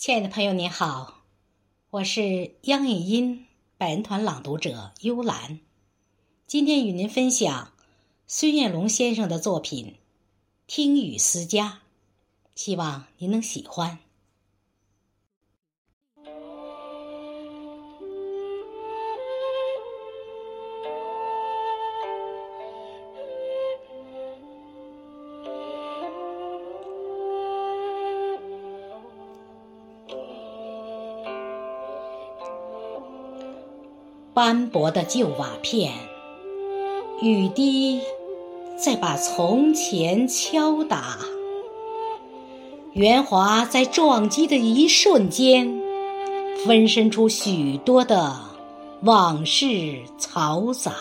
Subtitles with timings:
[0.00, 1.24] 亲爱的朋友，您好，
[1.90, 3.44] 我是央影音
[3.76, 5.60] 百人团朗读者幽兰，
[6.46, 7.72] 今天与您分享
[8.26, 9.88] 孙艳龙先生的作品
[10.66, 11.82] 《听雨思家》，
[12.54, 13.98] 希望您能喜欢。
[34.40, 35.92] 斑驳的旧瓦片，
[37.20, 38.00] 雨滴
[38.74, 41.18] 在把从前敲打。
[42.94, 45.78] 圆滑在撞击的一瞬间，
[46.64, 48.34] 分身出许多的
[49.02, 49.66] 往事
[50.18, 50.94] 嘈杂。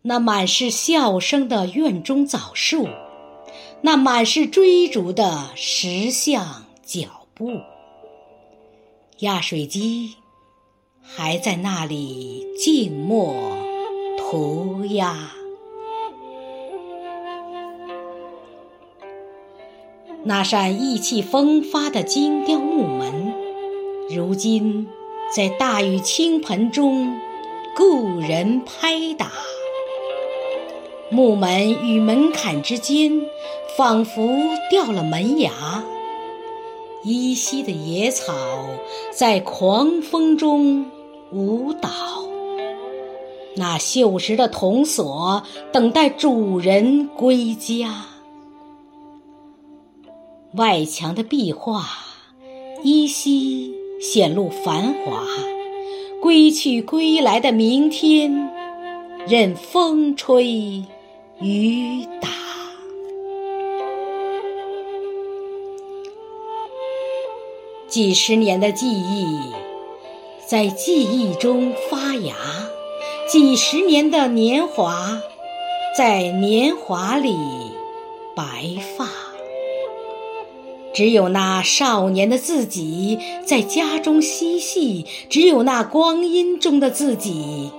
[0.00, 2.88] 那满是笑声的院中枣树，
[3.82, 7.50] 那满是追逐的石像脚步，
[9.18, 10.14] 压水机。
[11.06, 13.34] 还在那里静默
[14.18, 15.32] 涂鸦，
[20.24, 23.34] 那扇意气风发的金雕木门，
[24.10, 24.88] 如今
[25.30, 27.16] 在大雨倾盆中
[27.76, 29.30] 故人拍打。
[31.10, 33.20] 木门与门槛之间，
[33.76, 34.36] 仿佛
[34.70, 35.84] 掉了门牙。
[37.04, 38.32] 依稀的野草
[39.12, 40.86] 在狂风中
[41.30, 41.90] 舞蹈，
[43.56, 48.06] 那锈蚀的铜锁等待主人归家。
[50.54, 51.84] 外墙的壁画
[52.82, 55.24] 依稀显露繁华，
[56.22, 58.50] 归去归来的明天，
[59.28, 60.84] 任风吹
[61.40, 62.43] 雨打。
[67.94, 69.38] 几十年的记忆，
[70.44, 72.34] 在记忆中发芽；
[73.30, 75.22] 几十年的年华，
[75.96, 77.36] 在年华里
[78.34, 79.06] 白发。
[80.92, 87.70] 只有那少年的自己在家中嬉戏，只有那光阴中的自己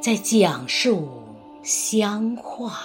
[0.00, 1.06] 在讲述
[1.62, 2.80] 乡话。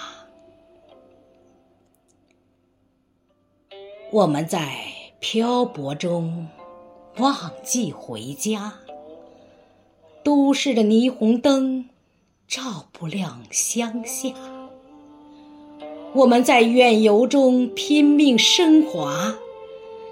[4.11, 4.86] 我们在。
[5.19, 6.47] 漂泊中，
[7.17, 8.73] 忘记回家。
[10.23, 11.89] 都市的霓虹灯
[12.47, 14.29] 照不亮乡下。
[16.13, 19.35] 我们在远游中拼命升华，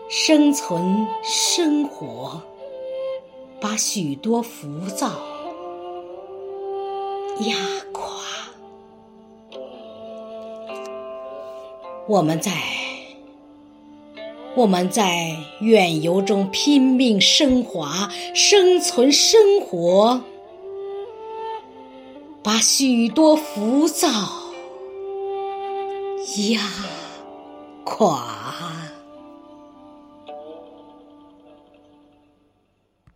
[0.10, 2.42] 生存生活，
[3.62, 5.08] 把许多浮躁
[7.42, 7.56] 压
[7.92, 8.06] 垮。
[12.08, 12.85] 我们在。
[14.56, 20.22] 我们在远游中拼命升华，生存生活，
[22.42, 24.08] 把许多浮躁
[26.52, 26.62] 压
[27.84, 28.35] 垮。